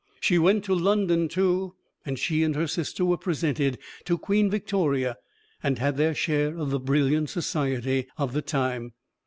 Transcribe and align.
She 0.19 0.39
went 0.39 0.63
to 0.65 0.73
London, 0.73 1.27
too, 1.27 1.75
and 2.07 2.17
she 2.17 2.41
and 2.41 2.55
her 2.55 2.65
sister 2.65 3.05
were 3.05 3.17
presented 3.19 3.77
to 4.05 4.17
Queen 4.17 4.49
Victoria, 4.49 5.15
and 5.61 5.77
had 5.77 5.95
their 5.95 6.15
share 6.15 6.57
of 6.57 6.71
the 6.71 6.79
brilliant 6.79 7.29
society 7.29 8.07
of 8.17 8.33
the 8.33 8.41
time. 8.41 8.93